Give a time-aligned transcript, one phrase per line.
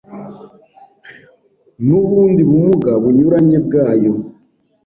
[1.85, 4.11] n’ubundi bumuga bunyuranye bwayo